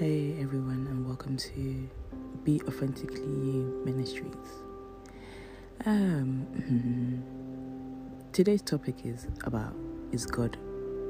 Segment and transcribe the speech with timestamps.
[0.00, 1.90] Hey everyone, and welcome to
[2.42, 4.34] Be Authentically You Ministries.
[5.84, 7.22] Um,
[8.32, 9.74] today's topic is about
[10.10, 10.56] is God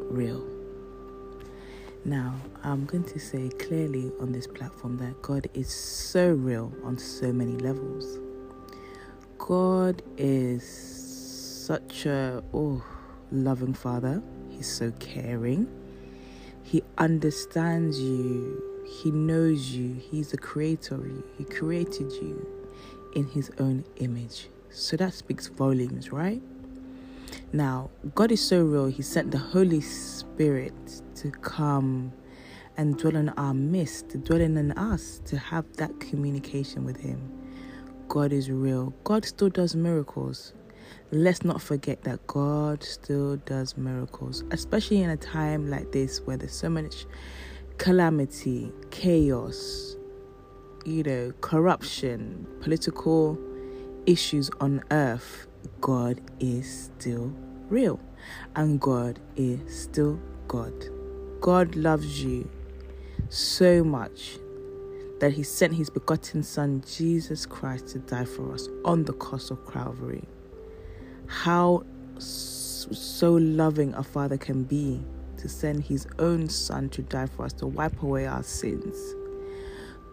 [0.09, 0.45] real?
[2.05, 2.35] Now,
[2.65, 7.33] I'm going to say clearly on this platform that God is so real on so
[7.33, 8.19] many levels.
[9.39, 10.65] God is
[11.65, 12.83] such a oh
[13.31, 14.21] loving father.
[14.49, 15.69] He's so caring.
[16.65, 18.70] He understands you.
[18.91, 19.95] He knows you.
[19.95, 21.25] He's the creator of you.
[21.39, 22.47] He created you
[23.15, 24.49] in his own image.
[24.71, 26.43] So that speaks volumes, right?
[27.53, 28.87] Now, God is so real.
[28.87, 30.75] He sent the Holy Spirit
[31.17, 32.13] to come
[32.77, 37.33] and dwell in our midst, to dwell in us, to have that communication with Him.
[38.09, 38.93] God is real.
[39.05, 40.53] God still does miracles
[41.13, 46.37] let's not forget that God still does miracles, especially in a time like this where
[46.37, 47.07] there's so much
[47.81, 49.97] calamity, chaos,
[50.85, 53.39] you know, corruption, political
[54.05, 55.47] issues on earth.
[55.81, 57.33] God is still
[57.71, 57.99] real
[58.55, 60.75] and God is still God.
[61.41, 62.51] God loves you
[63.31, 64.37] so much
[65.21, 69.51] that he sent his begotten son Jesus Christ to die for us on the cross
[69.51, 70.29] of Calvary
[71.29, 71.83] how
[72.19, 75.03] so loving a father can be
[75.41, 78.97] to send his own son to die for us, to wipe away our sins.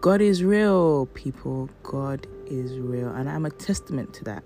[0.00, 1.68] God is real, people.
[1.82, 3.08] God is real.
[3.08, 4.44] And I'm a testament to that.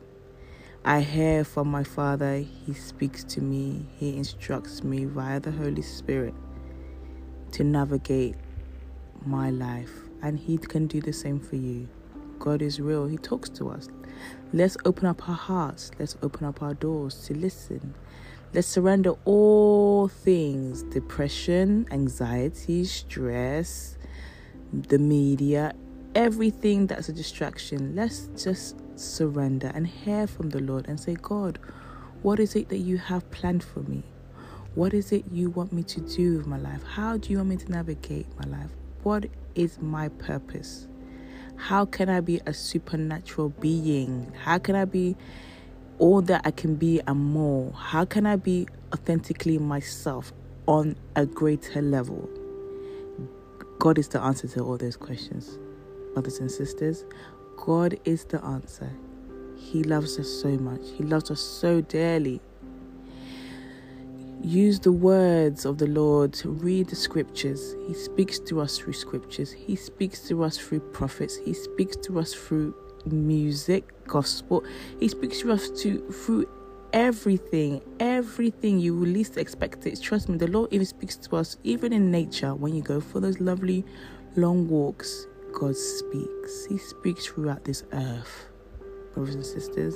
[0.85, 2.39] I hear from my Father.
[2.39, 3.87] He speaks to me.
[3.97, 6.35] He instructs me via the Holy Spirit
[7.53, 8.35] to navigate
[9.27, 9.93] my life.
[10.23, 11.89] And He can do the same for you.
[12.39, 13.07] God is real.
[13.07, 13.89] He talks to us.
[14.53, 15.91] Let's open up our hearts.
[15.99, 17.95] Let's open up our doors to listen.
[18.55, 23.97] Let's surrender all things depression, anxiety, stress,
[24.73, 25.75] the media,
[26.15, 27.95] everything that's a distraction.
[27.97, 31.59] Let's just surrender and hear from the Lord and say, God,
[32.21, 34.03] what is it that you have planned for me?
[34.75, 36.83] What is it you want me to do with my life?
[36.83, 38.71] How do you want me to navigate my life?
[39.03, 40.89] What is my purpose?
[41.57, 44.31] How can I be a supernatural being?
[44.45, 45.17] How can I be
[46.03, 47.73] all that I can be and more?
[47.75, 50.33] How can I be authentically myself
[50.67, 52.29] on a greater level?
[53.79, 55.59] God is the answer to all those questions,
[56.13, 57.05] brothers and sisters.
[57.57, 58.91] God is the answer.
[59.57, 62.41] He loves us so much, He loves us so dearly.
[64.43, 67.77] Use the words of the Lord, read the scriptures.
[67.87, 72.19] He speaks to us through scriptures, He speaks to us through prophets, He speaks to
[72.19, 72.75] us through
[73.07, 74.65] music, gospel,
[75.01, 76.49] He speaks to us to, through
[76.93, 80.01] everything, everything you least expect it.
[80.01, 83.21] Trust me, the Lord even speaks to us, even in nature, when you go for
[83.21, 83.85] those lovely
[84.37, 85.27] long walks.
[85.53, 88.49] God speaks, He speaks throughout this earth,
[89.15, 89.95] brothers and sisters.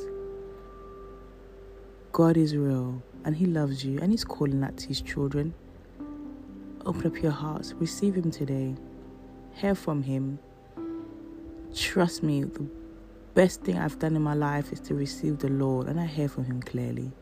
[2.12, 5.54] God is real and He loves you and He's calling out to His children.
[6.84, 8.74] Open up your hearts, receive Him today,
[9.54, 10.38] hear from Him.
[11.74, 12.66] Trust me, the
[13.36, 16.26] best thing I've done in my life is to receive the Lord, and I hear
[16.26, 17.12] from Him clearly.